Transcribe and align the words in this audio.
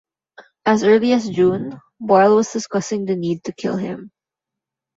As 0.65 0.83
early 0.83 1.13
as 1.13 1.29
June, 1.29 1.79
Boyle 1.99 2.35
was 2.35 2.51
discussing 2.51 3.05
the 3.05 3.15
need 3.15 3.43
to 3.43 3.51
kill 3.53 3.77
him. 3.77 4.09